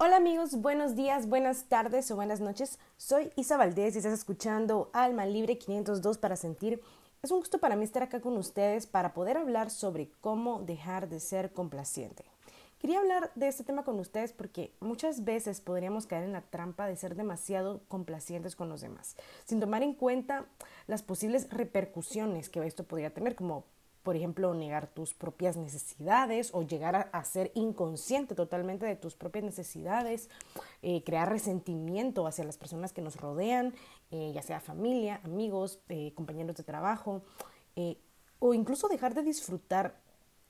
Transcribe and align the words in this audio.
Hola 0.00 0.18
amigos, 0.18 0.54
buenos 0.54 0.94
días, 0.94 1.28
buenas 1.28 1.64
tardes 1.64 2.08
o 2.12 2.14
buenas 2.14 2.38
noches. 2.38 2.78
Soy 2.96 3.32
Isa 3.34 3.56
Valdés 3.56 3.96
y 3.96 3.98
estás 3.98 4.12
escuchando 4.12 4.90
Alma 4.92 5.26
Libre 5.26 5.58
502 5.58 6.18
para 6.18 6.36
sentir. 6.36 6.80
Es 7.20 7.32
un 7.32 7.40
gusto 7.40 7.58
para 7.58 7.74
mí 7.74 7.82
estar 7.82 8.04
acá 8.04 8.20
con 8.20 8.36
ustedes 8.36 8.86
para 8.86 9.12
poder 9.12 9.36
hablar 9.36 9.70
sobre 9.70 10.12
cómo 10.20 10.62
dejar 10.62 11.08
de 11.08 11.18
ser 11.18 11.52
complaciente. 11.52 12.24
Quería 12.78 13.00
hablar 13.00 13.32
de 13.34 13.48
este 13.48 13.64
tema 13.64 13.82
con 13.82 13.98
ustedes 13.98 14.32
porque 14.32 14.72
muchas 14.78 15.24
veces 15.24 15.60
podríamos 15.60 16.06
caer 16.06 16.22
en 16.22 16.32
la 16.32 16.42
trampa 16.42 16.86
de 16.86 16.94
ser 16.94 17.16
demasiado 17.16 17.80
complacientes 17.88 18.54
con 18.54 18.68
los 18.68 18.80
demás, 18.80 19.16
sin 19.46 19.58
tomar 19.58 19.82
en 19.82 19.94
cuenta 19.94 20.46
las 20.86 21.02
posibles 21.02 21.50
repercusiones 21.50 22.50
que 22.50 22.64
esto 22.64 22.84
podría 22.84 23.12
tener, 23.12 23.34
como 23.34 23.64
por 24.02 24.16
ejemplo, 24.16 24.54
negar 24.54 24.86
tus 24.86 25.14
propias 25.14 25.56
necesidades 25.56 26.50
o 26.54 26.62
llegar 26.62 27.10
a, 27.12 27.24
ser 27.24 27.50
inconsciente 27.54 28.34
totalmente 28.34 28.86
de 28.86 28.96
tus 28.96 29.14
propias 29.14 29.44
necesidades, 29.44 30.30
eh, 30.82 31.02
crear 31.04 31.28
resentimiento 31.28 32.26
hacia 32.26 32.44
las 32.44 32.56
personas 32.56 32.92
que 32.92 33.02
nos 33.02 33.16
rodean, 33.16 33.74
eh, 34.10 34.32
ya 34.34 34.42
sea 34.42 34.60
familia, 34.60 35.20
amigos, 35.24 35.80
eh, 35.88 36.12
compañeros 36.14 36.56
de 36.56 36.64
trabajo, 36.64 37.22
o 38.40 38.54
incluso 38.54 38.88
dejar 38.88 39.14
de 39.14 39.22
disfrutar 39.22 40.00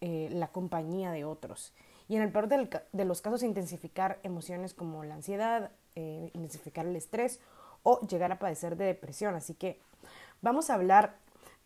la 0.00 0.48
compañía 0.48 1.10
de 1.10 1.26
otros. 1.26 1.74
Y 2.08 2.16
en 2.16 2.22
el 2.22 2.32
peor 2.32 2.48
de 2.48 3.04
los 3.04 3.20
casos, 3.20 3.42
intensificar 3.42 4.18
emociones 4.22 4.72
como 4.72 5.04
la 5.04 5.16
ansiedad, 5.16 5.72
intensificar 5.94 6.86
el 6.86 6.96
estrés 6.96 7.40
o 7.82 8.00
llegar 8.06 8.32
a 8.32 8.38
padecer 8.38 8.76
de 8.76 8.86
depresión. 8.86 9.34
Así 9.34 9.52
que 9.52 9.78
vamos 10.40 10.70
a 10.70 10.74
hablar 10.74 11.18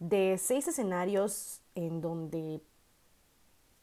de 0.03 0.37
seis 0.39 0.67
escenarios 0.67 1.61
en 1.77 2.01
donde 2.01 2.61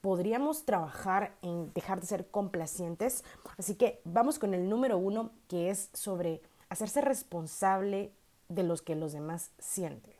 podríamos 0.02 0.66
trabajar 0.66 1.38
en 1.42 1.72
dejar 1.74 2.02
de 2.02 2.08
ser 2.08 2.28
complacientes. 2.28 3.24
Así 3.58 3.76
que 3.76 4.02
vamos 4.04 4.38
con 4.38 4.54
el 4.54 4.68
número 4.70 4.98
uno, 4.98 5.32
que 5.48 5.70
es 5.70 5.90
sobre 5.94 6.42
hacerse 6.68 7.02
responsable 7.02 8.12
de 8.50 8.64
los 8.64 8.82
que 8.82 8.96
los 8.96 9.14
demás 9.14 9.52
sienten. 9.60 10.14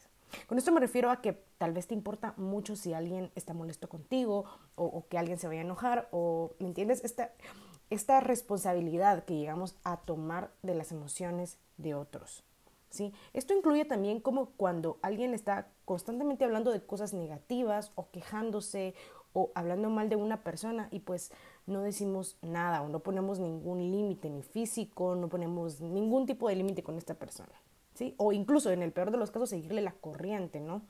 Con 0.48 0.58
esto 0.58 0.72
me 0.72 0.80
refiero 0.80 1.10
a 1.10 1.22
que 1.22 1.34
tal 1.58 1.74
vez 1.74 1.88
te 1.88 1.96
importa 1.96 2.34
mucho 2.38 2.76
si 2.76 2.94
alguien 2.94 3.32
está 3.36 3.54
molesto 3.54 3.90
contigo 3.90 4.46
o, 4.76 5.06
que 5.10 5.18
alguien 5.18 5.40
se 5.40 5.48
vaya 5.48 5.62
a 5.62 5.64
enojar 5.64 6.08
o, 6.12 6.52
¿me 6.60 6.68
entiendes? 6.68 7.04
Esta, 7.04 7.32
esta 7.90 8.20
responsabilidad 8.20 9.26
que 9.26 9.36
llegamos 9.36 9.76
a 9.84 9.98
tomar 9.98 10.52
de 10.62 10.76
las 10.76 10.92
emociones 10.92 11.58
de 11.78 11.96
otros. 11.96 12.44
¿Sí? 12.90 13.14
Esto 13.34 13.54
incluye 13.54 13.86
también 13.86 14.20
como 14.20 14.52
cuando 14.52 14.98
alguien 15.02 15.34
está 15.34 15.68
constantemente 15.86 16.46
hablando 16.46 16.72
de 16.72 16.86
cosas 16.86 17.14
negativas 17.14 17.92
o 17.96 18.10
quejándose 18.12 18.96
o 19.34 19.52
hablando 19.56 19.90
mal 19.90 20.10
de 20.10 20.16
una 20.16 20.44
persona 20.44 20.88
y 20.92 21.00
pues 21.00 21.32
no 21.68 21.82
decimos 21.82 22.38
nada 22.42 22.82
o 22.82 22.90
no 22.90 23.00
ponemos 23.00 23.40
ningún 23.40 23.92
límite 23.92 24.30
ni 24.30 24.42
físico, 24.42 25.16
no 25.16 25.30
ponemos 25.30 25.82
ningún 25.82 26.26
tipo 26.26 26.50
de 26.50 26.56
límite 26.56 26.84
con 26.84 26.98
esta 26.98 27.14
persona. 27.16 27.54
¿Sí? 27.96 28.16
O 28.18 28.32
incluso 28.32 28.72
en 28.72 28.82
el 28.82 28.94
peor 28.94 29.12
de 29.12 29.18
los 29.18 29.30
casos 29.30 29.50
seguirle 29.50 29.82
la 29.82 29.92
corriente, 29.92 30.62
¿no? 30.62 30.84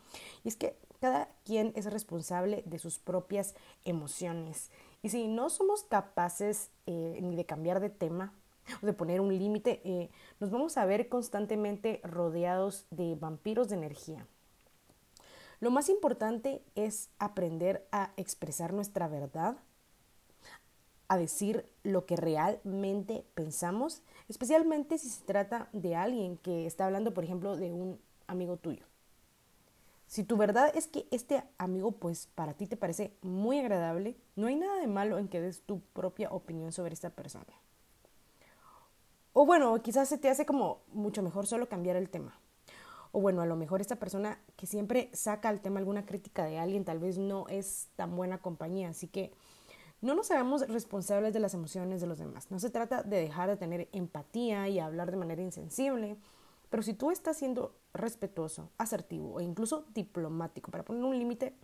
Y 0.44 0.50
es 0.50 0.56
que 0.56 0.78
cada 1.00 1.30
quien 1.44 1.74
es 1.76 1.92
responsable 1.92 2.62
de 2.68 2.78
sus 2.78 3.00
propias 3.00 3.56
emociones. 3.84 4.70
Y 5.02 5.10
si 5.10 5.28
no 5.28 5.50
somos 5.50 5.84
capaces 5.84 6.70
eh, 6.86 7.18
ni 7.22 7.36
de 7.36 7.46
cambiar 7.46 7.80
de 7.80 7.90
tema, 7.90 8.34
de 8.82 8.94
poner 8.94 9.22
un 9.22 9.38
límite, 9.38 9.82
eh, 9.84 10.10
nos 10.40 10.52
vamos 10.52 10.78
a 10.78 10.86
ver 10.86 11.10
constantemente 11.10 12.02
rodeados 12.04 12.86
de 12.92 13.16
vampiros 13.16 13.70
de 13.70 13.76
energía. 13.76 14.28
Lo 15.60 15.72
más 15.72 15.90
importante 15.90 16.64
es 16.76 17.10
aprender 17.20 17.86
a 17.92 18.12
expresar 18.16 18.72
nuestra 18.74 19.08
verdad, 19.08 19.58
a 21.10 21.18
decir 21.18 21.66
lo 21.84 22.06
que 22.06 22.16
realmente 22.16 23.26
pensamos, 23.34 24.02
especialmente 24.30 24.98
si 24.98 25.10
se 25.10 25.26
trata 25.26 25.68
de 25.74 25.96
alguien 25.96 26.38
que 26.38 26.66
está 26.66 26.86
hablando, 26.86 27.14
por 27.14 27.24
ejemplo, 27.24 27.58
de 27.58 27.74
un 27.74 28.00
amigo 28.28 28.58
tuyo. 28.58 28.86
Si 30.08 30.24
tu 30.24 30.38
verdad 30.38 30.72
es 30.74 30.88
que 30.88 31.08
este 31.12 31.44
amigo, 31.58 31.92
pues 31.92 32.28
para 32.34 32.54
ti 32.54 32.66
te 32.66 32.78
parece 32.78 33.14
muy 33.22 33.60
agradable, 33.60 34.16
no 34.36 34.48
hay 34.48 34.56
nada 34.56 34.80
de 34.80 34.88
malo 34.88 35.18
en 35.20 35.28
que 35.28 35.42
des 35.42 35.62
tu 35.62 35.82
propia 35.94 36.32
opinión 36.32 36.72
sobre 36.72 36.94
esta 36.94 37.10
persona. 37.12 37.54
O 39.42 39.46
bueno, 39.46 39.82
quizás 39.82 40.10
se 40.10 40.18
te 40.18 40.30
hace 40.30 40.46
como 40.46 40.82
mucho 40.92 41.24
mejor 41.24 41.48
solo 41.48 41.70
cambiar 41.70 41.96
el 41.96 42.10
tema. 42.10 42.38
O 43.14 43.22
bueno, 43.22 43.42
a 43.42 43.46
lo 43.46 43.56
mejor 43.56 43.80
esta 43.80 43.96
persona 43.96 44.38
que 44.58 44.66
siempre 44.66 45.10
saca 45.14 45.48
al 45.48 45.62
tema 45.62 45.80
alguna 45.80 46.06
crítica 46.06 46.44
de 46.44 46.60
alguien 46.60 46.84
tal 46.84 47.00
vez 47.00 47.18
no 47.18 47.48
es 47.48 47.88
tan 47.96 48.18
buena 48.18 48.40
compañía. 48.40 48.90
Así 48.90 49.08
que 49.08 49.32
no 50.02 50.14
nos 50.14 50.30
hagamos 50.30 50.68
responsables 50.68 51.32
de 51.32 51.40
las 51.40 51.54
emociones 51.54 52.02
de 52.02 52.08
los 52.08 52.18
demás. 52.18 52.52
No 52.52 52.60
se 52.60 52.70
trata 52.70 53.02
de 53.02 53.16
dejar 53.16 53.48
de 53.48 53.56
tener 53.56 53.88
empatía 53.94 54.68
y 54.68 54.78
hablar 54.78 55.10
de 55.10 55.16
manera 55.16 55.42
insensible. 55.42 56.18
Pero 56.70 56.84
si 56.84 56.94
tú 56.94 57.10
estás 57.10 57.38
siendo 57.38 57.78
respetuoso, 57.94 58.72
asertivo 58.78 59.40
e 59.40 59.46
incluso 59.46 59.86
diplomático 59.94 60.70
para 60.70 60.84
poner 60.84 61.06
un 61.06 61.18
límite, 61.18 61.56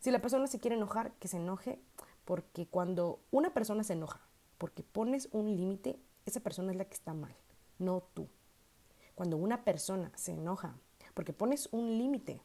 si 0.00 0.10
la 0.10 0.22
persona 0.22 0.46
se 0.46 0.60
quiere 0.60 0.76
enojar, 0.76 1.12
que 1.18 1.28
se 1.28 1.36
enoje, 1.36 1.78
porque 2.24 2.66
cuando 2.66 3.20
una 3.30 3.52
persona 3.52 3.84
se 3.84 3.92
enoja, 3.92 4.22
porque 4.56 4.82
pones 4.82 5.28
un 5.32 5.54
límite, 5.54 5.98
esa 6.28 6.40
persona 6.40 6.72
es 6.72 6.78
la 6.78 6.84
que 6.84 6.94
está 6.94 7.14
mal, 7.14 7.34
no 7.78 8.02
tú. 8.14 8.28
Cuando 9.14 9.36
una 9.36 9.64
persona 9.64 10.12
se 10.14 10.32
enoja 10.32 10.74
porque 11.14 11.32
pones 11.32 11.68
un 11.72 11.98
límite, 11.98 12.40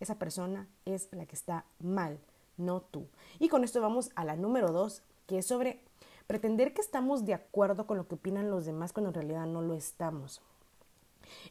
esa 0.00 0.18
persona 0.18 0.68
es 0.84 1.08
la 1.12 1.24
que 1.24 1.34
está 1.34 1.64
mal, 1.78 2.20
no 2.58 2.82
tú. 2.82 3.06
Y 3.38 3.48
con 3.48 3.64
esto 3.64 3.80
vamos 3.80 4.10
a 4.14 4.24
la 4.24 4.36
número 4.36 4.70
dos, 4.70 5.02
que 5.26 5.38
es 5.38 5.46
sobre 5.46 5.82
pretender 6.26 6.74
que 6.74 6.82
estamos 6.82 7.24
de 7.24 7.34
acuerdo 7.34 7.86
con 7.86 7.96
lo 7.96 8.06
que 8.06 8.16
opinan 8.16 8.50
los 8.50 8.66
demás 8.66 8.92
cuando 8.92 9.08
en 9.08 9.14
realidad 9.14 9.46
no 9.46 9.62
lo 9.62 9.74
estamos. 9.74 10.42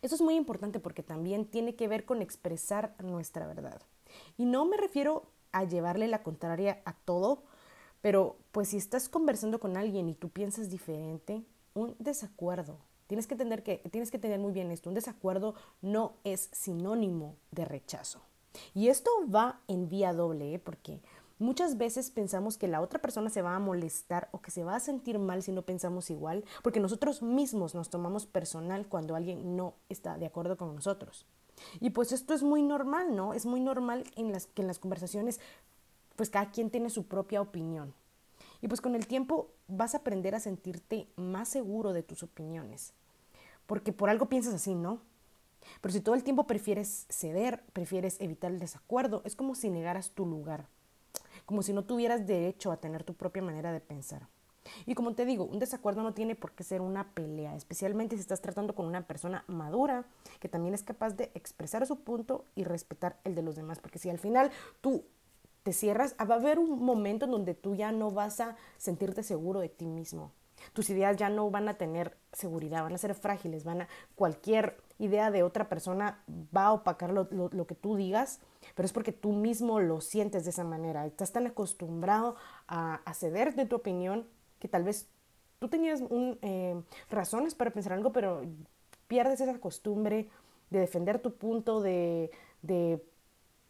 Eso 0.02 0.16
es 0.16 0.22
muy 0.22 0.36
importante 0.36 0.80
porque 0.80 1.04
también 1.04 1.46
tiene 1.46 1.76
que 1.76 1.88
ver 1.88 2.06
con 2.06 2.22
expresar 2.22 2.96
nuestra 3.04 3.48
verdad. 3.48 3.82
Y 4.38 4.46
no 4.46 4.66
me 4.66 4.78
refiero 4.78 5.26
a 5.52 5.64
llevarle 5.64 6.08
la 6.08 6.24
contraria 6.24 6.82
a 6.86 6.94
todo, 6.94 7.44
pero 8.02 8.38
pues 8.52 8.70
si 8.70 8.78
estás 8.78 9.10
conversando 9.10 9.60
con 9.60 9.78
alguien 9.78 10.10
y 10.10 10.14
tú 10.14 10.30
piensas 10.30 10.70
diferente, 10.70 11.44
un 11.78 11.96
desacuerdo. 12.00 12.80
Tienes 13.08 13.28
que, 13.28 13.36
entender 13.36 13.64
que, 13.64 13.78
tienes 13.92 14.12
que 14.12 14.20
tener 14.20 14.40
muy 14.40 14.52
bien 14.52 14.72
esto. 14.72 14.90
Un 14.90 14.96
desacuerdo 14.96 15.56
no 15.82 16.14
es 16.24 16.50
sinónimo 16.52 17.36
de 17.52 17.64
rechazo. 17.66 18.22
Y 18.74 18.90
esto 18.90 19.10
va 19.34 19.62
en 19.68 19.88
vía 19.88 20.14
doble, 20.14 20.56
¿eh? 20.56 20.60
porque 20.60 21.02
muchas 21.40 21.78
veces 21.78 22.10
pensamos 22.10 22.58
que 22.58 22.68
la 22.68 22.82
otra 22.82 23.00
persona 23.00 23.30
se 23.30 23.44
va 23.44 23.56
a 23.56 23.60
molestar 23.60 24.28
o 24.32 24.42
que 24.42 24.52
se 24.52 24.64
va 24.64 24.76
a 24.76 24.80
sentir 24.80 25.20
mal 25.20 25.44
si 25.44 25.52
no 25.52 25.62
pensamos 25.62 26.10
igual, 26.10 26.44
porque 26.64 26.80
nosotros 26.80 27.22
mismos 27.22 27.76
nos 27.76 27.90
tomamos 27.90 28.26
personal 28.26 28.88
cuando 28.88 29.16
alguien 29.16 29.56
no 29.56 29.76
está 29.90 30.18
de 30.18 30.26
acuerdo 30.26 30.58
con 30.58 30.76
nosotros. 30.76 31.28
Y 31.80 31.92
pues 31.92 32.12
esto 32.12 32.34
es 32.34 32.44
muy 32.44 32.64
normal, 32.64 33.16
¿no? 33.16 33.34
Es 33.34 33.46
muy 33.46 33.60
normal 33.60 34.04
en 34.16 34.32
las, 34.32 34.48
que 34.48 34.64
en 34.64 34.68
las 34.68 34.80
conversaciones, 34.80 35.40
pues 36.16 36.30
cada 36.30 36.52
quien 36.52 36.70
tiene 36.70 36.90
su 36.90 37.06
propia 37.08 37.42
opinión. 37.42 37.94
Y 38.62 38.68
pues 38.68 38.82
con 38.82 38.96
el 38.96 39.08
tiempo 39.08 39.52
vas 39.68 39.94
a 39.94 40.00
aprender 40.00 40.36
a 40.36 40.40
sentirte 40.40 41.08
más 41.16 41.50
seguro 41.50 41.94
de 41.94 42.04
tus 42.04 42.24
opiniones. 42.24 42.94
Porque 43.66 43.94
por 43.94 44.10
algo 44.10 44.30
piensas 44.30 44.54
así, 44.54 44.76
¿no? 44.76 45.02
Pero 45.82 45.94
si 45.94 46.02
todo 46.02 46.16
el 46.16 46.24
tiempo 46.24 46.48
prefieres 46.48 47.06
ceder, 47.10 47.64
prefieres 47.74 48.18
evitar 48.20 48.52
el 48.52 48.60
desacuerdo, 48.60 49.22
es 49.26 49.36
como 49.36 49.56
si 49.56 49.70
negaras 49.70 50.12
tu 50.12 50.26
lugar, 50.26 50.68
como 51.46 51.62
si 51.62 51.74
no 51.74 51.84
tuvieras 51.84 52.26
derecho 52.26 52.72
a 52.72 52.78
tener 52.78 53.04
tu 53.04 53.14
propia 53.14 53.42
manera 53.42 53.72
de 53.72 53.82
pensar. 53.82 54.28
Y 54.86 54.96
como 54.96 55.14
te 55.14 55.26
digo, 55.26 55.46
un 55.46 55.60
desacuerdo 55.60 56.04
no 56.04 56.14
tiene 56.14 56.36
por 56.36 56.52
qué 56.52 56.64
ser 56.64 56.82
una 56.82 57.14
pelea, 57.14 57.56
especialmente 57.56 58.16
si 58.16 58.22
estás 58.22 58.42
tratando 58.42 58.76
con 58.76 58.86
una 58.86 59.08
persona 59.08 59.44
madura 59.48 60.06
que 60.40 60.50
también 60.50 60.74
es 60.74 60.84
capaz 60.84 61.12
de 61.12 61.32
expresar 61.36 61.86
su 61.86 62.00
punto 62.00 62.46
y 62.56 62.64
respetar 62.64 63.20
el 63.24 63.36
de 63.36 63.44
los 63.44 63.56
demás, 63.56 63.80
porque 63.80 64.00
si 64.00 64.10
al 64.10 64.20
final 64.20 64.52
tú 64.82 65.06
te 65.68 65.74
cierras, 65.74 66.16
va 66.18 66.36
a 66.36 66.38
haber 66.38 66.60
un 66.60 66.82
momento 66.82 67.26
en 67.26 67.32
donde 67.32 67.54
tú 67.54 67.76
ya 67.76 67.92
no 67.92 68.10
vas 68.10 68.40
a 68.40 68.56
sentirte 68.78 69.22
seguro 69.22 69.60
de 69.60 69.68
ti 69.68 69.86
mismo. 69.86 70.32
Tus 70.72 70.90
ideas 70.90 71.18
ya 71.18 71.28
no 71.28 71.52
van 71.52 71.68
a 71.68 71.74
tener 71.74 72.16
seguridad, 72.32 72.84
van 72.84 72.94
a 72.94 72.98
ser 72.98 73.14
frágiles, 73.16 73.66
van 73.66 73.82
a 73.82 73.90
cualquier 74.16 74.78
idea 74.98 75.30
de 75.30 75.44
otra 75.44 75.68
persona 75.68 76.24
va 76.56 76.68
a 76.68 76.72
opacar 76.72 77.12
lo, 77.12 77.28
que 77.68 77.76
tú 77.76 77.98
digas, 77.98 78.40
pero 78.76 78.86
es 78.86 78.94
porque 78.94 79.12
tú 79.12 79.34
mismo 79.34 79.82
lo 79.82 80.00
sientes 80.00 80.46
de 80.46 80.52
esa 80.52 80.64
manera. 80.64 81.06
Estás 81.06 81.34
tan 81.34 81.48
acostumbrado 81.48 82.38
a, 82.70 83.02
ceder 83.14 83.54
de 83.54 83.66
tu 83.66 83.76
opinión 83.76 84.26
que 84.60 84.70
tal 84.70 84.86
vez 84.86 85.10
tú 85.60 85.68
tenías 85.68 86.02
eh, 86.44 86.82
razones 87.10 87.56
para 87.56 87.72
pensar 87.72 87.92
algo, 87.92 88.14
pero 88.14 88.42
pierdes 89.10 89.42
esa 89.42 89.60
costumbre 89.60 90.30
de 90.70 90.80
defender 90.80 91.20
tu 91.20 91.36
punto, 91.36 91.82
de 91.82 92.32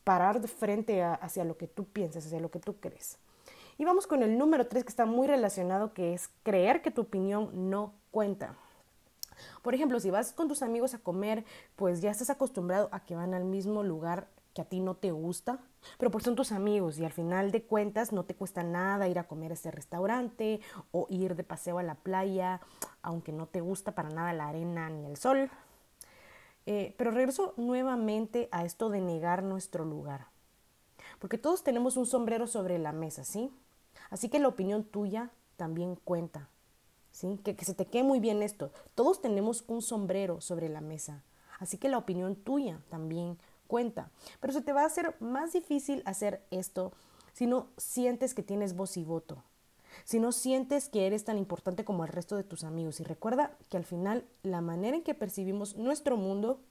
parar 0.07 0.39
frente 0.47 1.03
hacia 1.03 1.43
lo 1.43 1.57
que 1.57 1.67
tú 1.67 1.83
piensas, 1.83 2.25
hacia 2.25 2.39
lo 2.39 2.49
que 2.49 2.61
tú 2.61 2.77
crees. 2.79 3.17
Y 3.77 3.83
vamos 3.83 4.07
con 4.07 4.23
el 4.23 4.37
número 4.37 4.65
tres 4.65 4.85
que 4.85 4.89
está 4.89 5.05
muy 5.05 5.27
relacionado, 5.27 5.93
que 5.93 6.13
es 6.13 6.29
creer 6.43 6.81
que 6.81 6.91
tu 6.91 7.01
opinión 7.01 7.69
no 7.69 7.91
cuenta. 8.09 8.55
Por 9.61 9.75
ejemplo, 9.75 9.99
si 9.99 10.09
vas 10.09 10.31
con 10.31 10.47
tus 10.47 10.61
amigos 10.61 10.93
a 10.93 10.99
comer, 10.99 11.43
pues 11.75 11.99
ya 11.99 12.09
estás 12.09 12.29
acostumbrado 12.29 12.87
a 12.93 13.01
que 13.01 13.17
van 13.17 13.33
al 13.33 13.43
mismo 13.43 13.83
lugar 13.83 14.29
que 14.53 14.61
a 14.61 14.65
ti 14.65 14.79
no 14.79 14.95
te 14.95 15.11
gusta, 15.11 15.59
pero 15.97 16.09
porque 16.09 16.23
son 16.23 16.35
tus 16.35 16.53
amigos 16.53 16.97
y 16.99 17.03
al 17.03 17.11
final 17.11 17.51
de 17.51 17.63
cuentas 17.63 18.13
no 18.13 18.23
te 18.23 18.33
cuesta 18.33 18.63
nada 18.63 19.09
ir 19.09 19.19
a 19.19 19.27
comer 19.27 19.51
a 19.51 19.55
ese 19.55 19.71
restaurante 19.71 20.61
o 20.93 21.07
ir 21.09 21.35
de 21.35 21.43
paseo 21.43 21.79
a 21.79 21.83
la 21.83 21.95
playa, 21.95 22.61
aunque 23.01 23.33
no 23.33 23.47
te 23.47 23.59
gusta 23.59 23.91
para 23.91 24.09
nada 24.09 24.31
la 24.31 24.47
arena 24.47 24.89
ni 24.89 25.05
el 25.05 25.17
sol. 25.17 25.51
Eh, 26.69 26.93
pero 26.97 27.11
regreso 27.11 27.53
nuevamente 27.55 28.49
a 28.51 28.65
esto 28.65 28.89
de 28.89 28.99
negar 28.99 29.41
nuestro 29.41 29.85
lugar. 29.85 30.27
Porque 31.17 31.37
todos 31.37 31.63
tenemos 31.63 31.95
un 31.95 32.05
sombrero 32.05 32.45
sobre 32.45 32.77
la 32.77 32.91
mesa, 32.91 33.23
¿sí? 33.23 33.49
Así 34.09 34.27
que 34.27 34.37
la 34.37 34.49
opinión 34.49 34.83
tuya 34.83 35.31
también 35.55 35.95
cuenta, 35.95 36.49
¿sí? 37.11 37.39
Que, 37.45 37.55
que 37.55 37.63
se 37.63 37.73
te 37.73 37.85
quede 37.85 38.03
muy 38.03 38.19
bien 38.19 38.43
esto. 38.43 38.71
Todos 38.95 39.21
tenemos 39.21 39.63
un 39.69 39.81
sombrero 39.81 40.41
sobre 40.41 40.67
la 40.67 40.81
mesa. 40.81 41.23
Así 41.57 41.77
que 41.77 41.87
la 41.87 41.97
opinión 41.97 42.35
tuya 42.35 42.81
también 42.89 43.37
cuenta. 43.67 44.11
Pero 44.41 44.51
se 44.51 44.61
te 44.61 44.73
va 44.73 44.81
a 44.81 44.87
hacer 44.87 45.15
más 45.21 45.53
difícil 45.53 46.03
hacer 46.05 46.45
esto 46.51 46.91
si 47.31 47.47
no 47.47 47.67
sientes 47.77 48.33
que 48.33 48.43
tienes 48.43 48.75
voz 48.75 48.97
y 48.97 49.05
voto. 49.05 49.41
Si 50.03 50.19
no 50.19 50.31
sientes 50.31 50.89
que 50.89 51.07
eres 51.07 51.23
tan 51.23 51.37
importante 51.37 51.85
como 51.85 52.03
el 52.03 52.11
resto 52.11 52.35
de 52.35 52.43
tus 52.43 52.63
amigos. 52.63 52.99
Y 52.99 53.03
recuerda 53.03 53.57
que 53.69 53.77
al 53.77 53.83
final 53.83 54.25
la 54.43 54.61
manera 54.61 54.97
en 54.97 55.03
que 55.03 55.13
percibimos 55.13 55.75
nuestro 55.75 56.17
mundo 56.17 56.61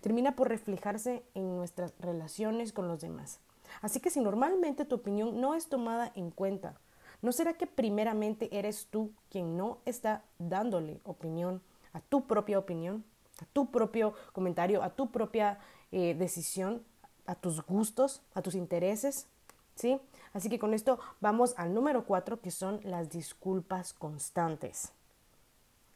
termina 0.00 0.36
por 0.36 0.48
reflejarse 0.48 1.24
en 1.34 1.56
nuestras 1.56 1.94
relaciones 1.98 2.72
con 2.72 2.88
los 2.88 3.00
demás. 3.00 3.40
Así 3.82 4.00
que 4.00 4.10
si 4.10 4.20
normalmente 4.20 4.84
tu 4.84 4.96
opinión 4.96 5.40
no 5.40 5.54
es 5.54 5.68
tomada 5.68 6.12
en 6.14 6.30
cuenta, 6.30 6.78
¿no 7.22 7.32
será 7.32 7.54
que 7.54 7.66
primeramente 7.66 8.56
eres 8.56 8.86
tú 8.90 9.12
quien 9.30 9.56
no 9.56 9.78
está 9.84 10.24
dándole 10.38 11.00
opinión 11.04 11.62
a 11.92 12.00
tu 12.00 12.26
propia 12.26 12.58
opinión? 12.58 13.04
a 13.40 13.46
tu 13.46 13.70
propio 13.70 14.14
comentario, 14.32 14.82
a 14.82 14.90
tu 14.90 15.10
propia 15.10 15.58
eh, 15.92 16.14
decisión, 16.14 16.82
a 17.26 17.34
tus 17.34 17.64
gustos, 17.64 18.22
a 18.34 18.42
tus 18.42 18.54
intereses, 18.54 19.26
¿sí? 19.74 20.00
Así 20.32 20.48
que 20.48 20.58
con 20.58 20.74
esto 20.74 20.98
vamos 21.20 21.54
al 21.56 21.74
número 21.74 22.04
cuatro, 22.04 22.40
que 22.40 22.50
son 22.50 22.80
las 22.84 23.10
disculpas 23.10 23.92
constantes. 23.92 24.92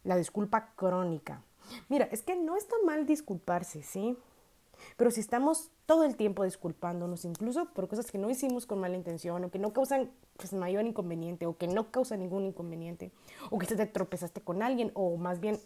La 0.05 0.17
disculpa 0.17 0.73
crónica. 0.77 1.43
Mira, 1.89 2.09
es 2.11 2.23
que 2.23 2.37
no 2.37 2.57
está 2.57 2.77
mal 2.85 3.07
disculparse, 3.07 3.83
¿sí? 3.83 4.17
Pero 4.97 5.11
si 5.11 5.21
estamos 5.21 5.71
todo 5.87 6.05
el 6.05 6.17
tiempo 6.17 6.45
disculpándonos, 6.45 7.25
incluso 7.25 7.67
por 7.67 7.89
cosas 7.89 8.11
que 8.11 8.19
no 8.19 8.31
hicimos 8.31 8.67
con 8.67 8.79
mala 8.79 8.97
intención 8.97 9.45
o 9.45 9.51
que 9.51 9.59
no 9.59 9.73
causan 9.73 10.11
pues, 10.37 10.53
mayor 10.53 10.87
inconveniente 10.87 11.47
o 11.47 11.57
que 11.57 11.67
no 11.67 11.91
causan 11.91 12.21
ningún 12.21 12.45
inconveniente 12.45 13.11
o 13.51 13.59
que 13.59 13.67
te 13.67 13.87
tropezaste 13.87 14.41
con 14.41 14.63
alguien 14.63 14.93
o 14.95 15.17
más 15.17 15.41
bien 15.41 15.59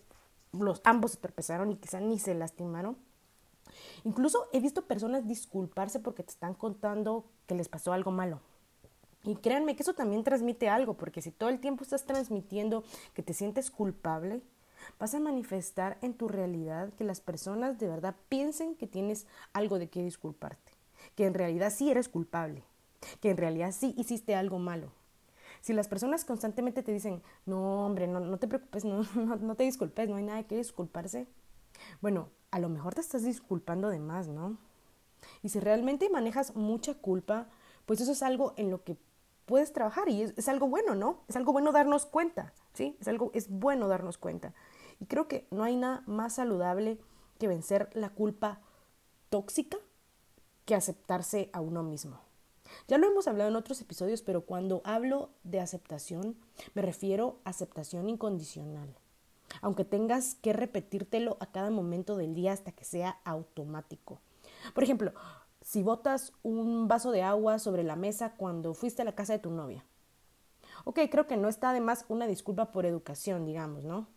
los 0.52 0.80
ambos 0.84 1.12
se 1.12 1.18
tropezaron 1.18 1.72
y 1.72 1.76
quizá 1.76 2.00
ni 2.00 2.18
se 2.18 2.34
lastimaron. 2.34 2.96
Incluso 4.04 4.48
he 4.52 4.60
visto 4.60 4.86
personas 4.86 5.26
disculparse 5.26 6.00
porque 6.00 6.22
te 6.22 6.30
están 6.30 6.54
contando 6.54 7.24
que 7.46 7.54
les 7.54 7.68
pasó 7.68 7.92
algo 7.92 8.10
malo. 8.10 8.40
Y 9.24 9.36
créanme 9.36 9.76
que 9.76 9.82
eso 9.82 9.94
también 9.94 10.24
transmite 10.24 10.68
algo, 10.68 10.94
porque 10.94 11.22
si 11.22 11.30
todo 11.30 11.48
el 11.48 11.60
tiempo 11.60 11.84
estás 11.84 12.04
transmitiendo 12.04 12.82
que 13.14 13.22
te 13.22 13.34
sientes 13.34 13.70
culpable, 13.70 14.42
vas 14.98 15.14
a 15.14 15.20
manifestar 15.20 15.98
en 16.02 16.14
tu 16.14 16.28
realidad 16.28 16.92
que 16.94 17.04
las 17.04 17.20
personas 17.20 17.78
de 17.78 17.88
verdad 17.88 18.16
piensen 18.28 18.74
que 18.74 18.88
tienes 18.88 19.26
algo 19.52 19.78
de 19.78 19.88
qué 19.88 20.02
disculparte, 20.02 20.72
que 21.14 21.26
en 21.26 21.34
realidad 21.34 21.72
sí 21.72 21.90
eres 21.90 22.08
culpable, 22.08 22.64
que 23.20 23.30
en 23.30 23.36
realidad 23.36 23.72
sí 23.72 23.94
hiciste 23.96 24.34
algo 24.34 24.58
malo. 24.58 24.90
Si 25.60 25.72
las 25.72 25.86
personas 25.86 26.24
constantemente 26.24 26.82
te 26.82 26.92
dicen, 26.92 27.22
no, 27.46 27.86
hombre, 27.86 28.08
no, 28.08 28.18
no 28.18 28.38
te 28.38 28.48
preocupes, 28.48 28.84
no, 28.84 29.04
no, 29.14 29.54
te 29.54 29.64
disculpes, 29.64 30.08
no 30.08 30.16
hay 30.16 30.24
nada 30.24 30.42
que 30.42 30.56
disculparse, 30.56 31.28
bueno, 32.00 32.28
a 32.52 32.60
lo 32.60 32.68
mejor 32.68 32.94
te 32.94 33.00
estás 33.00 33.24
disculpando 33.24 33.88
de 33.88 33.98
más, 33.98 34.28
¿no? 34.28 34.58
Y 35.42 35.48
si 35.48 35.58
realmente 35.58 36.08
manejas 36.10 36.54
mucha 36.54 36.94
culpa, 36.94 37.48
pues 37.86 38.00
eso 38.00 38.12
es 38.12 38.22
algo 38.22 38.52
en 38.56 38.70
lo 38.70 38.84
que 38.84 38.96
puedes 39.46 39.72
trabajar 39.72 40.08
y 40.08 40.22
es, 40.22 40.48
algo 40.48 40.68
bueno, 40.68 40.94
¿no? 40.94 41.20
Es 41.28 41.36
algo 41.36 41.52
bueno 41.52 41.72
darnos 41.72 42.06
cuenta, 42.06 42.52
¿sí? 42.74 42.96
Es 43.00 43.08
algo, 43.08 43.30
es 43.34 43.48
bueno 43.48 43.88
darnos 43.88 44.18
cuenta. 44.18 44.54
Y 45.00 45.06
creo 45.06 45.28
que 45.28 45.46
no 45.50 45.64
hay 45.64 45.76
nada 45.76 46.02
más 46.06 46.34
saludable 46.34 46.98
que 47.38 47.48
vencer 47.48 47.88
la 47.94 48.10
culpa 48.10 48.60
tóxica 49.30 49.78
que 50.64 50.74
aceptarse 50.74 51.50
a 51.52 51.60
uno 51.60 51.82
mismo. 51.82 52.20
Ya 52.86 52.98
lo 52.98 53.06
hemos 53.06 53.26
hablado 53.28 53.50
en 53.50 53.56
otros 53.56 53.80
episodios, 53.80 54.22
pero 54.22 54.42
cuando 54.42 54.82
hablo 54.84 55.30
de 55.42 55.60
aceptación, 55.60 56.36
me 56.74 56.82
refiero 56.82 57.40
a 57.44 57.50
aceptación 57.50 58.08
incondicional. 58.08 58.94
Aunque 59.60 59.84
tengas 59.84 60.34
que 60.36 60.52
repetírtelo 60.52 61.36
a 61.40 61.46
cada 61.46 61.70
momento 61.70 62.16
del 62.16 62.34
día 62.34 62.52
hasta 62.52 62.72
que 62.72 62.84
sea 62.84 63.20
automático. 63.24 64.20
Por 64.74 64.84
ejemplo, 64.84 65.12
si 65.60 65.82
botas 65.82 66.32
un 66.42 66.88
vaso 66.88 67.10
de 67.12 67.22
agua 67.22 67.58
sobre 67.58 67.84
la 67.84 67.96
mesa 67.96 68.34
cuando 68.36 68.74
fuiste 68.74 69.02
a 69.02 69.04
la 69.04 69.14
casa 69.14 69.32
de 69.32 69.38
tu 69.38 69.50
novia. 69.50 69.84
Ok, 70.84 70.98
creo 71.10 71.26
que 71.26 71.36
no 71.36 71.48
está 71.48 71.72
de 71.72 71.80
más 71.80 72.04
una 72.08 72.26
disculpa 72.26 72.72
por 72.72 72.86
educación, 72.86 73.44
digamos, 73.44 73.84
¿no? 73.84 74.08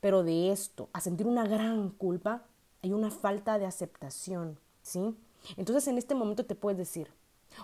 Pero 0.00 0.22
de 0.22 0.52
esto, 0.52 0.88
a 0.92 1.00
sentir 1.00 1.26
una 1.26 1.46
gran 1.46 1.90
culpa, 1.90 2.44
hay 2.82 2.92
una 2.92 3.10
falta 3.10 3.58
de 3.58 3.66
aceptación, 3.66 4.58
¿sí? 4.82 5.16
Entonces 5.56 5.88
en 5.88 5.98
este 5.98 6.14
momento 6.14 6.46
te 6.46 6.54
puedes 6.54 6.78
decir, 6.78 7.10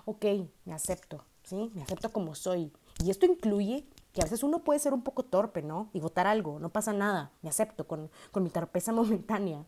ok, 0.05 0.25
me 0.65 0.75
acepto, 0.75 1.25
¿sí? 1.45 1.71
Me 1.75 1.83
acepto 1.83 2.11
como 2.11 2.35
soy. 2.35 2.73
Y 3.05 3.11
esto 3.11 3.27
incluye 3.27 3.87
que 4.13 4.21
a 4.21 4.25
veces 4.25 4.43
uno 4.43 4.65
puede 4.65 4.79
ser 4.79 4.93
un 4.93 5.03
poco 5.03 5.25
torpe, 5.25 5.63
¿no? 5.63 5.89
Y 5.93 6.01
votar 6.01 6.27
algo, 6.27 6.59
no 6.59 6.69
pasa 6.69 6.93
nada. 6.93 7.33
Me 7.43 7.49
acepto 7.49 7.87
con, 7.87 8.11
con 8.31 8.43
mi 8.43 8.51
torpeza 8.51 8.93
momentánea. 8.93 9.65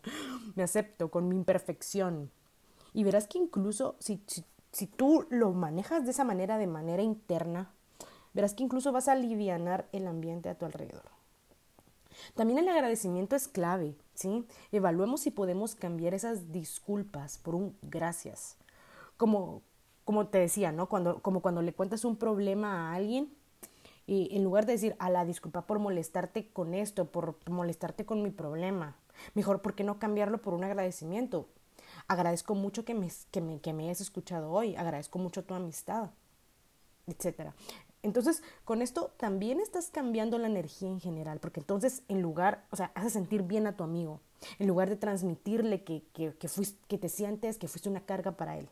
Me 0.55 0.63
acepto 0.63 1.09
con 1.09 1.27
mi 1.27 1.35
imperfección. 1.35 2.31
Y 2.93 3.03
verás 3.03 3.27
que 3.27 3.37
incluso 3.37 3.95
si, 3.99 4.23
si, 4.27 4.45
si 4.71 4.87
tú 4.87 5.25
lo 5.29 5.51
manejas 5.51 6.05
de 6.05 6.11
esa 6.11 6.23
manera, 6.23 6.57
de 6.57 6.67
manera 6.67 7.01
interna, 7.01 7.71
verás 8.33 8.53
que 8.53 8.63
incluso 8.63 8.91
vas 8.91 9.07
a 9.07 9.13
aliviar 9.13 9.87
el 9.91 10.07
ambiente 10.07 10.49
a 10.49 10.57
tu 10.57 10.65
alrededor. 10.65 11.15
También 12.33 12.59
el 12.59 12.69
agradecimiento 12.69 13.35
es 13.35 13.47
clave, 13.47 13.95
¿sí? 14.13 14.45
Evaluemos 14.71 15.21
si 15.21 15.31
podemos 15.31 15.75
cambiar 15.75 16.13
esas 16.13 16.51
disculpas 16.51 17.37
por 17.37 17.55
un 17.55 17.77
gracias. 17.81 18.57
Como, 19.17 19.61
como 20.03 20.27
te 20.27 20.39
decía, 20.39 20.71
¿no? 20.71 20.87
Cuando, 20.87 21.21
como 21.21 21.41
cuando 21.41 21.61
le 21.61 21.73
cuentas 21.73 22.05
un 22.05 22.17
problema 22.17 22.89
a 22.89 22.95
alguien, 22.95 23.33
y 24.07 24.35
en 24.35 24.43
lugar 24.43 24.65
de 24.65 24.73
decir, 24.73 24.95
a 24.99 25.09
la 25.09 25.25
disculpa 25.25 25.65
por 25.65 25.79
molestarte 25.79 26.49
con 26.51 26.73
esto, 26.73 27.05
por 27.05 27.37
molestarte 27.49 28.05
con 28.05 28.21
mi 28.21 28.29
problema, 28.29 28.95
mejor, 29.33 29.61
¿por 29.61 29.73
qué 29.73 29.83
no 29.83 29.99
cambiarlo 29.99 30.41
por 30.41 30.53
un 30.53 30.63
agradecimiento? 30.63 31.47
Agradezco 32.07 32.53
mucho 32.53 32.85
que 32.85 32.93
me, 32.93 33.09
que 33.31 33.41
me, 33.41 33.59
que 33.59 33.73
me 33.73 33.85
hayas 33.85 34.01
escuchado 34.01 34.51
hoy, 34.51 34.75
agradezco 34.75 35.17
mucho 35.17 35.43
tu 35.43 35.55
amistad, 35.55 36.11
etc. 37.07 37.51
Entonces, 38.03 38.43
con 38.63 38.83
esto 38.83 39.11
también 39.17 39.59
estás 39.59 39.89
cambiando 39.89 40.37
la 40.37 40.47
energía 40.47 40.89
en 40.89 40.99
general, 40.99 41.39
porque 41.39 41.59
entonces 41.59 42.03
en 42.07 42.21
lugar, 42.21 42.65
o 42.69 42.75
sea, 42.75 42.91
haces 42.93 43.13
sentir 43.13 43.41
bien 43.41 43.65
a 43.65 43.75
tu 43.75 43.83
amigo, 43.83 44.19
en 44.59 44.67
lugar 44.67 44.89
de 44.89 44.97
transmitirle 44.97 45.83
que, 45.83 46.03
que, 46.13 46.35
que, 46.35 46.47
fuiste, 46.47 46.77
que 46.87 46.99
te 46.99 47.09
sientes 47.09 47.57
que 47.57 47.67
fuiste 47.67 47.89
una 47.89 48.05
carga 48.05 48.33
para 48.33 48.59
él. 48.59 48.69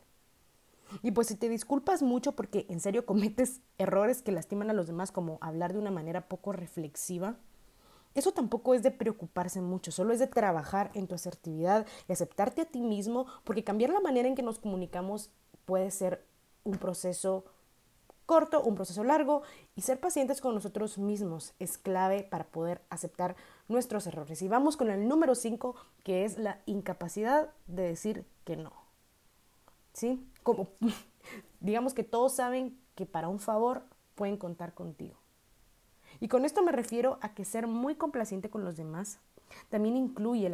Y 1.02 1.12
pues 1.12 1.28
si 1.28 1.36
te 1.36 1.48
disculpas 1.48 2.02
mucho 2.02 2.32
porque 2.32 2.66
en 2.68 2.80
serio 2.80 3.06
cometes 3.06 3.60
errores 3.78 4.22
que 4.22 4.32
lastiman 4.32 4.70
a 4.70 4.74
los 4.74 4.86
demás, 4.86 5.12
como 5.12 5.38
hablar 5.40 5.72
de 5.72 5.78
una 5.78 5.90
manera 5.90 6.28
poco 6.28 6.52
reflexiva, 6.52 7.36
eso 8.14 8.32
tampoco 8.32 8.74
es 8.74 8.82
de 8.82 8.92
preocuparse 8.92 9.60
mucho, 9.60 9.90
solo 9.90 10.12
es 10.12 10.20
de 10.20 10.28
trabajar 10.28 10.90
en 10.94 11.08
tu 11.08 11.16
asertividad 11.16 11.84
y 12.08 12.12
aceptarte 12.12 12.62
a 12.62 12.66
ti 12.66 12.80
mismo, 12.80 13.26
porque 13.42 13.64
cambiar 13.64 13.90
la 13.90 14.00
manera 14.00 14.28
en 14.28 14.36
que 14.36 14.42
nos 14.42 14.60
comunicamos 14.60 15.30
puede 15.64 15.90
ser 15.90 16.24
un 16.62 16.78
proceso 16.78 17.44
corto, 18.24 18.62
un 18.62 18.76
proceso 18.76 19.02
largo, 19.04 19.42
y 19.74 19.82
ser 19.82 19.98
pacientes 19.98 20.40
con 20.40 20.54
nosotros 20.54 20.96
mismos 20.96 21.54
es 21.58 21.76
clave 21.76 22.22
para 22.22 22.44
poder 22.44 22.82
aceptar 22.88 23.36
nuestros 23.68 24.06
errores. 24.06 24.40
Y 24.42 24.48
vamos 24.48 24.76
con 24.76 24.90
el 24.90 25.08
número 25.08 25.34
5, 25.34 25.74
que 26.04 26.24
es 26.24 26.38
la 26.38 26.60
incapacidad 26.66 27.50
de 27.66 27.82
decir 27.82 28.24
que 28.44 28.56
no. 28.56 28.83
¿Sí? 29.94 30.22
como 30.42 30.68
digamos 31.60 31.94
que 31.94 32.04
todos 32.04 32.36
saben 32.36 32.78
que 32.94 33.06
para 33.06 33.28
un 33.28 33.40
favor 33.40 33.84
pueden 34.14 34.36
contar 34.36 34.74
contigo. 34.74 35.16
Y 36.20 36.28
con 36.28 36.44
esto 36.44 36.62
me 36.62 36.70
refiero 36.70 37.18
a 37.22 37.34
que 37.34 37.44
ser 37.44 37.66
muy 37.66 37.96
complaciente 37.96 38.50
con 38.50 38.64
los 38.64 38.76
demás 38.76 39.18
también 39.68 39.96
incluye 39.96 40.50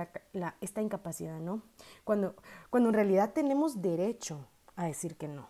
esta 0.61 0.83
incapacidad, 0.83 1.39
¿no? 1.39 1.63
Cuando, 2.05 2.35
cuando 2.71 2.89
en 2.89 2.95
realidad 2.95 3.33
tenemos 3.33 3.83
derecho 3.83 4.47
a 4.77 4.87
decir 4.87 5.17
que 5.17 5.29
no. 5.29 5.49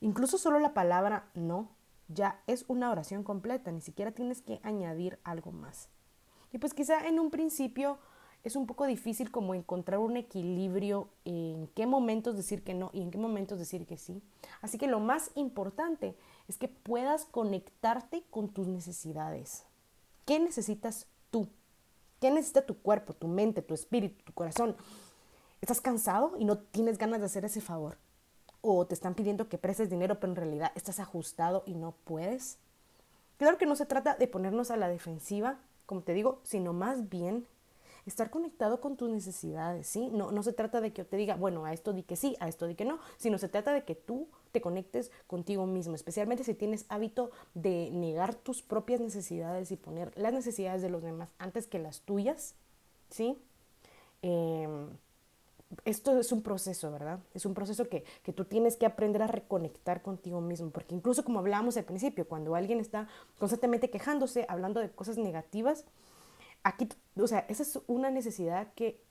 Incluso 0.00 0.38
solo 0.38 0.58
la 0.58 0.74
palabra 0.74 1.28
no 1.34 1.68
ya 2.08 2.42
es 2.46 2.64
una 2.68 2.90
oración 2.90 3.22
completa, 3.22 3.70
ni 3.70 3.80
siquiera 3.80 4.12
tienes 4.12 4.42
que 4.42 4.60
añadir 4.62 5.18
algo 5.24 5.52
más. 5.52 5.88
Y 6.52 6.58
pues 6.58 6.74
quizá 6.74 7.06
en 7.06 7.20
un 7.20 7.30
principio 7.30 7.98
es 8.44 8.56
un 8.56 8.66
poco 8.66 8.86
difícil 8.86 9.30
como 9.30 9.54
encontrar 9.54 9.98
un 10.00 10.16
equilibrio 10.16 11.08
en 11.24 11.68
qué 11.74 11.86
momentos 11.86 12.36
decir 12.36 12.62
que 12.62 12.74
no 12.74 12.90
y 12.92 13.02
en 13.02 13.10
qué 13.10 13.18
momentos 13.18 13.58
decir 13.58 13.86
que 13.86 13.96
sí. 13.96 14.22
Así 14.62 14.78
que 14.78 14.86
lo 14.86 15.00
más 15.00 15.30
importante 15.34 16.14
es 16.48 16.56
que 16.56 16.68
puedas 16.68 17.26
conectarte 17.26 18.24
con 18.30 18.48
tus 18.48 18.66
necesidades. 18.66 19.64
¿Qué 20.24 20.38
necesitas 20.38 21.06
tú? 21.30 21.48
¿Qué 22.20 22.30
necesita 22.30 22.66
tu 22.66 22.78
cuerpo, 22.78 23.12
tu 23.12 23.28
mente, 23.28 23.62
tu 23.62 23.74
espíritu, 23.74 24.24
tu 24.24 24.32
corazón? 24.32 24.76
estás 25.60 25.80
cansado 25.80 26.34
y 26.38 26.44
no 26.44 26.58
tienes 26.58 26.98
ganas 26.98 27.20
de 27.20 27.26
hacer 27.26 27.44
ese 27.44 27.60
favor. 27.60 27.98
O 28.62 28.86
te 28.86 28.94
están 28.94 29.14
pidiendo 29.14 29.48
que 29.48 29.58
prestes 29.58 29.90
dinero, 29.90 30.20
pero 30.20 30.32
en 30.32 30.36
realidad 30.36 30.72
estás 30.74 31.00
ajustado 31.00 31.62
y 31.66 31.74
no 31.74 31.94
puedes. 32.04 32.58
Claro 33.38 33.58
que 33.58 33.66
no 33.66 33.76
se 33.76 33.86
trata 33.86 34.16
de 34.16 34.26
ponernos 34.26 34.70
a 34.70 34.76
la 34.76 34.88
defensiva, 34.88 35.58
como 35.86 36.02
te 36.02 36.12
digo, 36.12 36.40
sino 36.42 36.72
más 36.72 37.08
bien 37.08 37.46
estar 38.06 38.30
conectado 38.30 38.80
con 38.80 38.96
tus 38.96 39.10
necesidades, 39.10 39.86
¿sí? 39.86 40.08
No, 40.12 40.30
no 40.30 40.42
se 40.42 40.52
trata 40.52 40.80
de 40.80 40.92
que 40.92 41.02
yo 41.02 41.06
te 41.06 41.16
diga, 41.16 41.36
bueno, 41.36 41.64
a 41.64 41.72
esto 41.72 41.92
di 41.92 42.02
que 42.02 42.16
sí, 42.16 42.36
a 42.40 42.48
esto 42.48 42.66
di 42.66 42.74
que 42.74 42.84
no, 42.84 42.98
sino 43.16 43.38
se 43.38 43.48
trata 43.48 43.72
de 43.72 43.84
que 43.84 43.94
tú 43.94 44.28
te 44.52 44.60
conectes 44.60 45.10
contigo 45.26 45.66
mismo, 45.66 45.94
especialmente 45.94 46.44
si 46.44 46.54
tienes 46.54 46.86
hábito 46.88 47.30
de 47.54 47.90
negar 47.92 48.34
tus 48.34 48.62
propias 48.62 49.00
necesidades 49.00 49.70
y 49.70 49.76
poner 49.76 50.12
las 50.16 50.32
necesidades 50.32 50.82
de 50.82 50.90
los 50.90 51.02
demás 51.02 51.30
antes 51.38 51.66
que 51.66 51.78
las 51.78 52.00
tuyas, 52.00 52.54
¿sí? 53.10 53.36
Em, 54.22 54.88
esto 55.84 56.18
es 56.18 56.32
un 56.32 56.42
proceso, 56.42 56.90
¿verdad? 56.90 57.20
Es 57.32 57.46
un 57.46 57.54
proceso 57.54 57.88
que, 57.88 58.04
que, 58.24 58.32
tú 58.32 58.44
tienes 58.44 58.76
que 58.76 58.86
aprender 58.86 59.22
a 59.22 59.28
reconectar 59.28 60.02
contigo 60.02 60.40
mismo, 60.40 60.70
porque 60.70 60.94
incluso 60.94 61.24
como 61.24 61.38
hablábamos 61.38 61.76
al 61.76 61.84
principio, 61.84 62.26
cuando 62.26 62.54
alguien 62.56 62.80
está 62.80 63.08
constantemente 63.38 63.88
quejándose, 63.88 64.46
hablando 64.48 64.80
de 64.80 64.90
cosas 64.90 65.16
negativas, 65.16 65.84
aquí, 66.62 66.88
o 67.16 67.26
sea, 67.26 67.40
esa 67.48 67.62
es 67.62 67.78
una 67.86 68.10
necesidad 68.10 68.72
que 68.74 69.02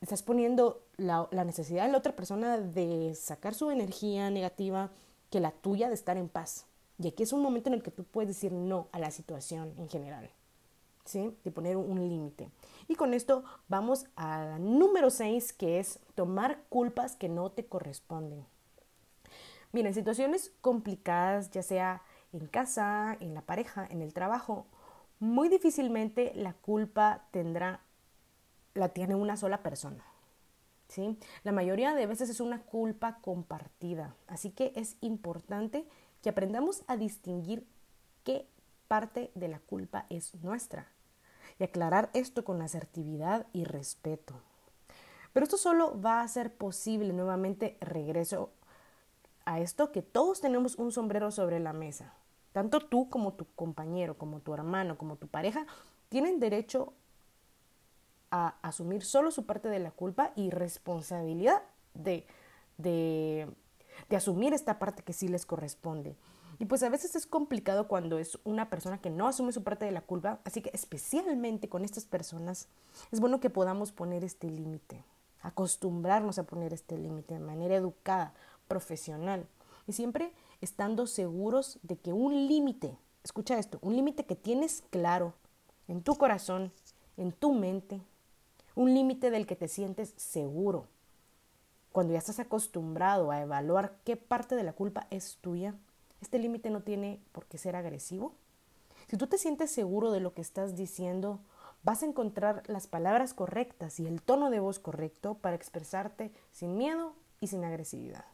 estás 0.00 0.22
poniendo 0.22 0.84
la, 0.96 1.28
la 1.30 1.44
necesidad 1.44 1.86
de 1.86 1.92
la 1.92 1.98
otra 1.98 2.14
persona 2.14 2.58
de 2.58 3.14
sacar 3.14 3.54
su 3.54 3.70
energía 3.70 4.30
negativa 4.30 4.90
que 5.30 5.40
la 5.40 5.50
tuya 5.50 5.88
de 5.88 5.94
estar 5.94 6.16
en 6.16 6.28
paz. 6.28 6.66
Y 6.98 7.08
aquí 7.08 7.22
es 7.22 7.32
un 7.32 7.42
momento 7.42 7.68
en 7.68 7.74
el 7.74 7.82
que 7.82 7.90
tú 7.90 8.04
puedes 8.04 8.28
decir 8.28 8.52
no 8.52 8.88
a 8.92 8.98
la 8.98 9.10
situación 9.10 9.74
en 9.78 9.88
general, 9.88 10.30
¿sí? 11.04 11.36
De 11.42 11.50
poner 11.50 11.76
un 11.76 12.08
límite. 12.08 12.50
Y 12.86 12.94
con 12.94 13.14
esto 13.14 13.44
vamos 13.68 14.06
a 14.14 14.58
número 14.60 15.10
6, 15.10 15.52
que 15.54 15.80
es 15.80 15.98
tomar 16.14 16.62
culpas 16.68 17.16
que 17.16 17.28
no 17.28 17.50
te 17.50 17.66
corresponden. 17.66 18.46
Mira, 19.72 19.88
en 19.88 19.94
situaciones 19.94 20.52
complicadas, 20.60 21.50
ya 21.50 21.64
sea 21.64 22.02
en 22.32 22.46
casa, 22.46 23.16
en 23.18 23.34
la 23.34 23.42
pareja, 23.42 23.86
en 23.90 24.02
el 24.02 24.12
trabajo, 24.12 24.66
muy 25.24 25.48
difícilmente 25.48 26.32
la 26.34 26.52
culpa 26.52 27.26
tendrá, 27.30 27.80
la 28.74 28.90
tiene 28.90 29.14
una 29.14 29.36
sola 29.36 29.62
persona. 29.62 30.04
¿sí? 30.88 31.18
La 31.42 31.52
mayoría 31.52 31.94
de 31.94 32.06
veces 32.06 32.28
es 32.28 32.40
una 32.40 32.62
culpa 32.62 33.18
compartida. 33.20 34.14
Así 34.26 34.50
que 34.50 34.72
es 34.76 34.96
importante 35.00 35.88
que 36.22 36.28
aprendamos 36.28 36.84
a 36.86 36.96
distinguir 36.96 37.66
qué 38.22 38.46
parte 38.86 39.32
de 39.34 39.48
la 39.48 39.58
culpa 39.58 40.06
es 40.10 40.34
nuestra 40.42 40.88
y 41.58 41.64
aclarar 41.64 42.10
esto 42.12 42.44
con 42.44 42.60
asertividad 42.62 43.46
y 43.52 43.64
respeto. 43.64 44.34
Pero 45.32 45.44
esto 45.44 45.56
solo 45.56 46.00
va 46.00 46.20
a 46.20 46.28
ser 46.28 46.54
posible, 46.54 47.12
nuevamente 47.12 47.76
regreso 47.80 48.52
a 49.46 49.58
esto, 49.60 49.90
que 49.90 50.02
todos 50.02 50.40
tenemos 50.40 50.76
un 50.76 50.92
sombrero 50.92 51.30
sobre 51.30 51.60
la 51.60 51.72
mesa. 51.72 52.14
Tanto 52.54 52.78
tú 52.78 53.10
como 53.10 53.32
tu 53.32 53.46
compañero, 53.56 54.16
como 54.16 54.38
tu 54.38 54.54
hermano, 54.54 54.96
como 54.96 55.16
tu 55.16 55.26
pareja, 55.26 55.66
tienen 56.08 56.38
derecho 56.38 56.92
a 58.30 58.54
asumir 58.62 59.02
solo 59.04 59.32
su 59.32 59.44
parte 59.44 59.68
de 59.68 59.80
la 59.80 59.90
culpa 59.90 60.30
y 60.36 60.50
responsabilidad 60.50 61.62
de, 61.94 62.24
de, 62.78 63.48
asumir 64.14 64.54
esta 64.54 64.78
parte 64.78 65.02
que 65.02 65.12
sí 65.12 65.26
les 65.26 65.44
corresponde. 65.46 66.14
Y 66.60 66.66
pues 66.66 66.84
a 66.84 66.90
veces 66.90 67.16
es 67.16 67.26
complicado 67.26 67.88
cuando 67.88 68.20
es 68.20 68.38
una 68.44 68.70
persona 68.70 68.98
que 68.98 69.10
no 69.10 69.26
asume 69.26 69.50
su 69.50 69.64
parte 69.64 69.84
de 69.84 69.90
la 69.90 70.02
culpa, 70.02 70.38
así 70.44 70.62
que 70.62 70.70
especialmente 70.72 71.68
con 71.68 71.84
estas 71.84 72.04
personas 72.04 72.68
es 73.10 73.18
bueno 73.18 73.40
que 73.40 73.50
podamos 73.50 73.90
poner 73.90 74.22
este 74.22 74.48
límite, 74.48 75.02
acostumbrarnos 75.40 76.38
a 76.38 76.44
poner 76.44 76.72
este 76.72 76.98
límite 76.98 77.34
de 77.34 77.40
manera 77.40 77.74
educada, 77.74 78.32
profesional 78.68 79.48
y 79.88 79.92
siempre 79.94 80.32
estando 80.60 81.06
seguros 81.06 81.78
de 81.82 81.96
que 81.96 82.12
un 82.12 82.46
límite, 82.48 82.96
escucha 83.22 83.58
esto, 83.58 83.78
un 83.82 83.96
límite 83.96 84.24
que 84.24 84.36
tienes 84.36 84.82
claro 84.90 85.34
en 85.88 86.02
tu 86.02 86.16
corazón, 86.16 86.72
en 87.16 87.32
tu 87.32 87.52
mente, 87.52 88.00
un 88.74 88.92
límite 88.94 89.30
del 89.30 89.46
que 89.46 89.56
te 89.56 89.68
sientes 89.68 90.14
seguro. 90.16 90.86
Cuando 91.92 92.12
ya 92.12 92.18
estás 92.18 92.40
acostumbrado 92.40 93.30
a 93.30 93.40
evaluar 93.40 93.96
qué 94.04 94.16
parte 94.16 94.56
de 94.56 94.64
la 94.64 94.72
culpa 94.72 95.06
es 95.10 95.38
tuya, 95.40 95.74
este 96.20 96.38
límite 96.38 96.70
no 96.70 96.82
tiene 96.82 97.20
por 97.32 97.46
qué 97.46 97.58
ser 97.58 97.76
agresivo. 97.76 98.34
Si 99.08 99.16
tú 99.16 99.26
te 99.26 99.38
sientes 99.38 99.70
seguro 99.70 100.10
de 100.10 100.20
lo 100.20 100.34
que 100.34 100.40
estás 100.40 100.74
diciendo, 100.74 101.40
vas 101.82 102.02
a 102.02 102.06
encontrar 102.06 102.62
las 102.66 102.86
palabras 102.86 103.34
correctas 103.34 104.00
y 104.00 104.06
el 104.06 104.22
tono 104.22 104.50
de 104.50 104.58
voz 104.58 104.78
correcto 104.78 105.34
para 105.34 105.54
expresarte 105.54 106.32
sin 106.50 106.76
miedo 106.76 107.14
y 107.40 107.48
sin 107.48 107.62
agresividad. 107.64 108.24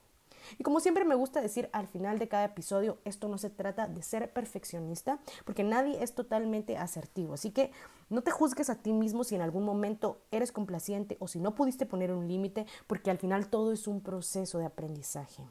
Y 0.58 0.62
como 0.62 0.80
siempre 0.80 1.04
me 1.04 1.14
gusta 1.14 1.40
decir 1.40 1.68
al 1.72 1.86
final 1.86 2.18
de 2.18 2.28
cada 2.28 2.44
episodio, 2.44 2.98
esto 3.04 3.28
no 3.28 3.38
se 3.38 3.50
trata 3.50 3.86
de 3.86 4.02
ser 4.02 4.32
perfeccionista, 4.32 5.20
porque 5.44 5.64
nadie 5.64 6.02
es 6.02 6.14
totalmente 6.14 6.76
asertivo. 6.76 7.34
Así 7.34 7.50
que 7.50 7.72
no 8.08 8.22
te 8.22 8.30
juzgues 8.30 8.70
a 8.70 8.76
ti 8.76 8.92
mismo 8.92 9.24
si 9.24 9.34
en 9.34 9.42
algún 9.42 9.64
momento 9.64 10.22
eres 10.30 10.52
complaciente 10.52 11.16
o 11.20 11.28
si 11.28 11.40
no 11.40 11.54
pudiste 11.54 11.86
poner 11.86 12.12
un 12.12 12.28
límite, 12.28 12.66
porque 12.86 13.10
al 13.10 13.18
final 13.18 13.48
todo 13.48 13.72
es 13.72 13.86
un 13.86 14.00
proceso 14.00 14.58
de 14.58 14.66
aprendizaje. 14.66 15.46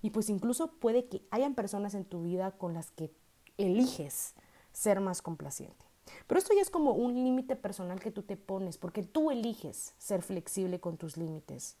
Y 0.00 0.10
pues 0.10 0.28
incluso 0.28 0.72
puede 0.72 1.06
que 1.06 1.26
hayan 1.30 1.54
personas 1.54 1.94
en 1.94 2.04
tu 2.04 2.22
vida 2.22 2.52
con 2.52 2.74
las 2.74 2.90
que 2.90 3.12
eliges 3.56 4.34
ser 4.72 5.00
más 5.00 5.22
complaciente. 5.22 5.86
Pero 6.26 6.38
esto 6.38 6.54
ya 6.54 6.62
es 6.62 6.70
como 6.70 6.92
un 6.92 7.14
límite 7.14 7.56
personal 7.56 8.00
que 8.00 8.10
tú 8.10 8.22
te 8.22 8.36
pones, 8.36 8.78
porque 8.78 9.02
tú 9.02 9.30
eliges 9.30 9.94
ser 9.98 10.22
flexible 10.22 10.80
con 10.80 10.96
tus 10.96 11.16
límites. 11.16 11.76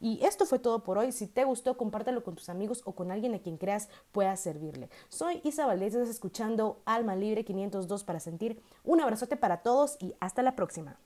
Y 0.00 0.24
esto 0.24 0.46
fue 0.46 0.58
todo 0.58 0.82
por 0.82 0.98
hoy. 0.98 1.12
Si 1.12 1.26
te 1.26 1.44
gustó, 1.44 1.76
compártelo 1.76 2.22
con 2.22 2.34
tus 2.34 2.48
amigos 2.48 2.82
o 2.84 2.94
con 2.94 3.10
alguien 3.10 3.34
a 3.34 3.38
quien 3.38 3.56
creas 3.56 3.88
pueda 4.12 4.36
servirle. 4.36 4.88
Soy 5.08 5.40
Isa 5.44 5.66
Valdés, 5.66 5.94
escuchando 5.94 6.82
Alma 6.84 7.16
Libre 7.16 7.44
502 7.44 8.04
para 8.04 8.20
sentir. 8.20 8.62
Un 8.84 9.00
abrazote 9.00 9.36
para 9.36 9.62
todos 9.62 9.96
y 10.00 10.14
hasta 10.20 10.42
la 10.42 10.56
próxima. 10.56 10.98